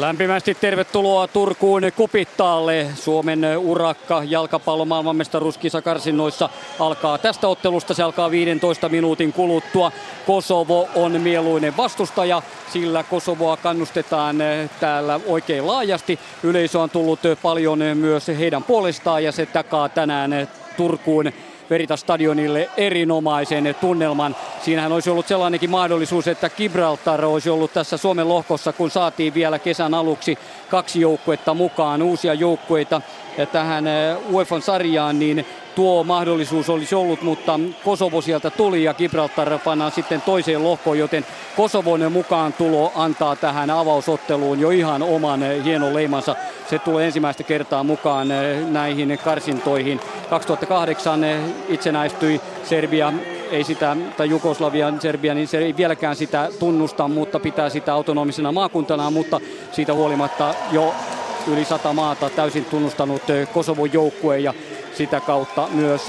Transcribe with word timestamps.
Lämpimästi 0.00 0.54
tervetuloa 0.54 1.28
Turkuun 1.28 1.82
Kupittaalle. 1.96 2.86
Suomen 2.94 3.58
urakka 3.58 4.22
jalkapallon 4.24 4.88
maailmanmestaruuskisa 4.88 5.82
karsinnoissa 5.82 6.48
alkaa 6.78 7.18
tästä 7.18 7.48
ottelusta. 7.48 7.94
Se 7.94 8.02
alkaa 8.02 8.30
15 8.30 8.88
minuutin 8.88 9.32
kuluttua. 9.32 9.92
Kosovo 10.26 10.88
on 10.94 11.20
mieluinen 11.20 11.76
vastustaja, 11.76 12.42
sillä 12.72 13.02
Kosovoa 13.02 13.56
kannustetaan 13.56 14.36
täällä 14.80 15.20
oikein 15.26 15.66
laajasti. 15.66 16.18
Yleisö 16.42 16.80
on 16.80 16.90
tullut 16.90 17.20
paljon 17.42 17.78
myös 17.94 18.28
heidän 18.28 18.62
puolestaan 18.62 19.24
ja 19.24 19.32
se 19.32 19.46
takaa 19.46 19.88
tänään 19.88 20.48
Turkuun 20.76 21.32
Veritas 21.70 22.00
stadionille 22.00 22.70
erinomaisen 22.76 23.76
tunnelman. 23.80 24.36
Siinähän 24.66 24.92
olisi 24.92 25.10
ollut 25.10 25.26
sellainenkin 25.26 25.70
mahdollisuus, 25.70 26.28
että 26.28 26.50
Gibraltar 26.50 27.24
olisi 27.24 27.50
ollut 27.50 27.72
tässä 27.72 27.96
Suomen 27.96 28.28
lohkossa, 28.28 28.72
kun 28.72 28.90
saatiin 28.90 29.34
vielä 29.34 29.58
kesän 29.58 29.94
aluksi 29.94 30.38
kaksi 30.70 31.00
joukkuetta 31.00 31.54
mukaan, 31.54 32.02
uusia 32.02 32.34
joukkueita 32.34 33.00
tähän 33.52 33.86
eh, 33.86 34.16
UEFA 34.30 34.60
sarjaan, 34.60 35.18
niin 35.18 35.46
tuo 35.74 36.04
mahdollisuus 36.04 36.70
olisi 36.70 36.94
ollut, 36.94 37.22
mutta 37.22 37.60
Kosovo 37.84 38.20
sieltä 38.20 38.50
tuli 38.50 38.84
ja 38.84 38.94
Gibraltar 38.94 39.58
pannaan 39.58 39.92
sitten 39.92 40.22
toiseen 40.22 40.64
lohkoon, 40.64 40.98
joten 40.98 41.26
Kosovon 41.56 42.12
mukaan 42.12 42.52
tulo 42.52 42.92
antaa 42.94 43.36
tähän 43.36 43.70
avausotteluun 43.70 44.60
jo 44.60 44.70
ihan 44.70 45.02
oman 45.02 45.42
eh, 45.42 45.64
hienon 45.64 45.94
leimansa. 45.94 46.36
Se 46.70 46.78
tulee 46.78 47.06
ensimmäistä 47.06 47.42
kertaa 47.42 47.84
mukaan 47.84 48.30
eh, 48.30 48.66
näihin 48.66 49.18
karsintoihin. 49.24 50.00
2008 50.30 51.20
itsenäistyi 51.68 52.40
Serbia 52.64 53.12
ei 53.50 53.64
sitä, 53.64 53.96
tai 54.16 54.28
Jugoslavian 54.28 55.00
Serbia, 55.00 55.34
niin 55.34 55.48
se 55.48 55.58
ei 55.58 55.76
vieläkään 55.76 56.16
sitä 56.16 56.48
tunnusta, 56.58 57.08
mutta 57.08 57.40
pitää 57.40 57.68
sitä 57.68 57.94
autonomisena 57.94 58.52
maakuntana, 58.52 59.10
mutta 59.10 59.40
siitä 59.72 59.94
huolimatta 59.94 60.54
jo 60.72 60.94
yli 61.46 61.64
sata 61.64 61.92
maata 61.92 62.30
täysin 62.30 62.64
tunnustanut 62.64 63.22
Kosovon 63.52 63.92
joukkue 63.92 64.38
ja 64.38 64.54
sitä 64.94 65.20
kautta 65.20 65.68
myös 65.72 66.06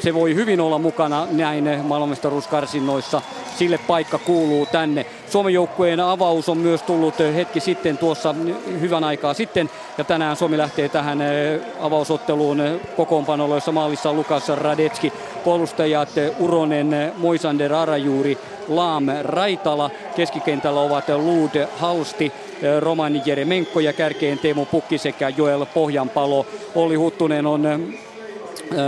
se 0.00 0.14
voi 0.14 0.34
hyvin 0.34 0.60
olla 0.60 0.78
mukana 0.78 1.26
näin 1.30 1.80
maailmanmestaruuskarsinnoissa. 1.82 3.22
Sille 3.58 3.78
paikka 3.78 4.18
kuuluu 4.18 4.66
tänne. 4.66 5.06
Suomen 5.30 5.54
joukkueen 5.54 6.00
avaus 6.00 6.48
on 6.48 6.58
myös 6.58 6.82
tullut 6.82 7.14
hetki 7.34 7.60
sitten 7.60 7.98
tuossa 7.98 8.34
hyvän 8.80 9.04
aikaa 9.04 9.34
sitten. 9.34 9.70
Ja 9.98 10.04
tänään 10.04 10.36
Suomi 10.36 10.58
lähtee 10.58 10.88
tähän 10.88 11.18
avausotteluun 11.80 12.80
kokoonpanolla, 12.96 13.54
jossa 13.54 13.72
maalissa 13.72 14.10
on 14.10 14.16
Lukas 14.16 14.48
Radetski. 14.48 15.12
Puolustajat 15.44 16.08
Uronen, 16.38 17.12
Moisander 17.16 17.72
Arajuuri, 17.72 18.38
Laam 18.68 19.06
Raitala. 19.22 19.90
Keskikentällä 20.16 20.80
ovat 20.80 21.08
Luud 21.08 21.66
Halsti, 21.76 22.32
Roman 22.80 23.22
Jeremenko 23.26 23.80
ja 23.80 23.92
kärkeen 23.92 24.38
Teemu 24.38 24.64
Pukki 24.64 24.98
sekä 24.98 25.28
Joel 25.28 25.66
Pohjanpalo. 25.66 26.46
Olli 26.74 26.94
Huttunen 26.94 27.46
on 27.46 27.94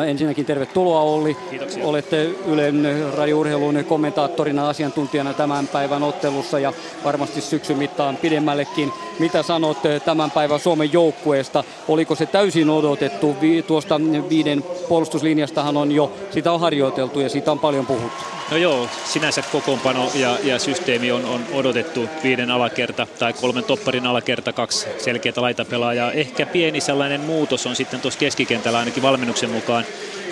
Ensinnäkin 0.06 0.46
tervetuloa 0.46 1.00
Olli. 1.00 1.36
Kiitoksia. 1.50 1.84
Olette 1.86 2.30
Ylen 2.46 3.06
rajuurheilun 3.16 3.84
kommentaattorina 3.84 4.68
asiantuntijana 4.68 5.34
tämän 5.34 5.68
päivän 5.68 6.02
ottelussa 6.02 6.58
ja 6.58 6.72
varmasti 7.04 7.40
syksyn 7.40 7.78
mittaan 7.78 8.16
pidemmällekin. 8.16 8.92
Mitä 9.18 9.42
sanot 9.42 9.78
tämän 10.04 10.30
päivän 10.30 10.60
Suomen 10.60 10.92
joukkueesta? 10.92 11.64
Oliko 11.88 12.14
se 12.14 12.26
täysin 12.26 12.70
odotettu? 12.70 13.36
Tuosta 13.66 14.00
viiden 14.28 14.64
puolustuslinjastahan 14.88 15.76
on 15.76 15.92
jo, 15.92 16.12
sitä 16.30 16.52
on 16.52 16.60
harjoiteltu 16.60 17.20
ja 17.20 17.28
siitä 17.28 17.52
on 17.52 17.58
paljon 17.58 17.86
puhuttu. 17.86 18.24
No 18.50 18.56
joo, 18.56 18.88
sinänsä 19.04 19.42
kokoonpano 19.52 20.10
ja, 20.14 20.38
ja 20.44 20.58
systeemi 20.58 21.12
on, 21.12 21.24
on 21.24 21.40
odotettu 21.52 22.08
viiden 22.22 22.50
alakerta 22.50 23.06
tai 23.18 23.32
kolmen 23.32 23.64
topparin 23.64 24.06
alakerta, 24.06 24.52
kaksi 24.52 24.86
selkeää 24.98 25.34
laitapelaajaa. 25.36 26.12
Ehkä 26.12 26.46
pieni 26.46 26.80
sellainen 26.80 27.20
muutos 27.20 27.66
on 27.66 27.76
sitten 27.76 28.00
tuossa 28.00 28.20
keskikentällä 28.20 28.78
ainakin 28.78 29.02
valmennuksen 29.02 29.50
mukaan. 29.50 29.84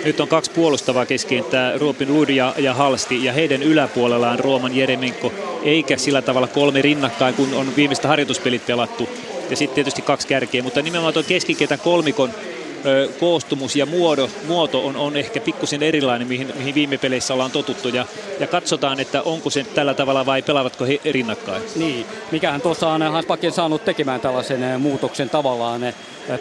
Nyt 0.05 0.19
on 0.19 0.27
kaksi 0.27 0.51
puolustavaa 0.51 1.05
keskikenttää, 1.05 1.77
Ruopin 1.77 2.13
Lud 2.13 2.29
ja, 2.29 2.73
Halsti, 2.73 3.23
ja 3.23 3.33
heidän 3.33 3.63
yläpuolellaan 3.63 4.39
Rooman 4.39 4.75
Jeremenko, 4.75 5.31
eikä 5.65 5.97
sillä 5.97 6.21
tavalla 6.21 6.47
kolme 6.47 6.81
rinnakkain, 6.81 7.35
kun 7.35 7.53
on 7.53 7.75
viimeistä 7.75 8.07
harjoituspelit 8.07 8.65
pelattu. 8.65 9.09
Ja 9.49 9.55
sitten 9.55 9.75
tietysti 9.75 10.01
kaksi 10.01 10.27
kärkeä, 10.27 10.63
mutta 10.63 10.81
nimenomaan 10.81 11.13
tuon 11.13 11.25
keskikentän 11.25 11.79
kolmikon 11.79 12.31
koostumus 13.19 13.75
ja 13.75 13.85
muodo, 13.85 14.29
muoto 14.47 14.85
on, 14.85 14.95
on 14.95 15.17
ehkä 15.17 15.39
pikkusen 15.39 15.83
erilainen, 15.83 16.27
mihin, 16.27 16.53
mihin 16.55 16.75
viime 16.75 16.97
peleissä 16.97 17.33
ollaan 17.33 17.51
totuttu. 17.51 17.87
Ja, 17.87 18.05
ja 18.39 18.47
katsotaan, 18.47 18.99
että 18.99 19.21
onko 19.21 19.49
se 19.49 19.63
tällä 19.63 19.93
tavalla 19.93 20.25
vai 20.25 20.41
pelaavatko 20.41 20.85
he 20.85 20.99
rinnakkain. 21.11 21.63
Niin, 21.75 22.05
mikähän 22.31 22.61
tuossa 22.61 22.87
on 22.87 23.01
Hans 23.01 23.25
Pakken 23.25 23.51
saanut 23.51 23.85
tekemään 23.85 24.21
tällaisen 24.21 24.81
muutoksen 24.81 25.29
tavallaan 25.29 25.81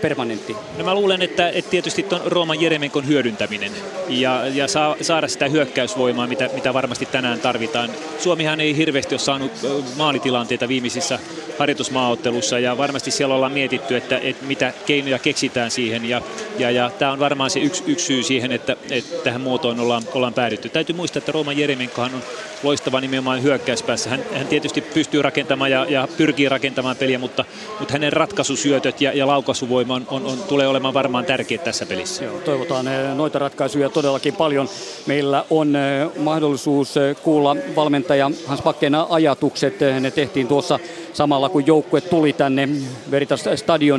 permanentti? 0.00 0.56
No 0.78 0.84
mä 0.84 0.94
luulen, 0.94 1.22
että, 1.22 1.49
että 1.49 1.71
tietysti 1.71 2.03
tuon 2.03 2.21
Rooman 2.25 2.61
Jeremenkon 2.61 3.09
hyödyntäminen 3.09 3.72
ja, 4.09 4.47
ja 4.47 4.69
saa, 4.69 4.97
saada 5.00 5.28
sitä 5.28 5.49
hyökkäysvoimaa, 5.49 6.26
mitä, 6.26 6.50
mitä 6.55 6.75
varmasti 6.75 7.06
tänään 7.06 7.41
tarvitaan. 7.41 7.91
Suomihan 8.19 8.61
ei 8.61 8.76
hirveästi 8.76 9.15
ole 9.15 9.21
saanut 9.21 9.53
maalitilanteita 9.97 10.69
viimeisissä 10.69 11.19
harjoitusmaaottelussa 11.59 12.59
ja 12.59 12.78
varmasti 12.78 13.11
siellä 13.11 13.34
ollaan 13.34 13.53
mietitty, 13.53 13.97
että, 13.97 14.19
että 14.19 14.47
mitä 14.47 14.72
keinoja 14.87 15.19
keksitään 15.19 15.71
siihen 15.71 16.09
ja, 16.09 16.22
ja, 16.59 16.71
ja 16.71 16.91
tämä 16.99 17.12
on 17.12 17.19
varmaan 17.19 17.50
se 17.50 17.61
yksi, 17.61 17.84
yksi 17.87 18.06
syy 18.06 18.22
siihen, 18.22 18.53
että, 18.53 18.77
että 18.91 19.17
tähän 19.25 19.41
muotoon 19.41 19.81
ollaan, 19.81 20.03
ollaan 20.15 20.34
päädytty. 20.34 20.69
Täytyy 20.69 20.97
muistaa, 20.97 21.19
että 21.19 21.33
Rooman 21.33 21.59
Jeremenkohan 21.59 22.15
on 22.15 22.22
loistava 22.62 23.00
nimenomaan 23.00 23.43
hyökkäyspäässä. 23.43 24.11
Hän, 24.11 24.21
hän 24.34 24.47
tietysti 24.47 24.81
pystyy 24.81 25.23
rakentamaan 25.23 25.71
ja, 25.71 25.87
ja 25.89 26.09
pyrkii 26.17 26.49
rakentamaan 26.49 26.97
peliä, 26.97 27.19
mutta, 27.19 27.44
mutta 27.78 27.93
hänen 27.93 28.12
ratkaisusyötöt 28.12 29.00
ja, 29.00 29.12
ja 29.12 29.27
laukaisuvoima 29.27 29.94
on, 29.94 30.06
on, 30.11 30.27
on, 30.27 30.39
tulee 30.49 30.69
olemaan 30.69 30.94
varmaan 30.94 31.25
tärkeä 31.25 31.59
tässä 31.59 31.87
pelissä. 31.87 32.25
Joo, 32.25 32.39
toivotaan 32.39 32.89
eh, 32.89 33.15
noita 33.15 33.39
ratkaisuja 33.39 33.89
todellakin 33.89 34.34
paljon. 34.34 34.69
Meillä 35.06 35.44
on 35.50 35.77
eh, 35.77 36.09
mahdollisuus 36.19 36.97
eh, 36.97 37.17
kuulla 37.23 37.56
valmentaja 37.77 38.31
Hans 38.47 38.62
Bakken 38.62 38.94
ajatukset. 38.94 39.75
Ne 40.00 40.11
tehtiin 40.11 40.47
tuossa 40.47 40.78
samalla, 41.12 41.49
kun 41.49 41.67
joukkue 41.67 42.00
tuli 42.00 42.33
tänne 42.33 42.69
Veritas 43.11 43.44
Stadionille. 43.55 43.94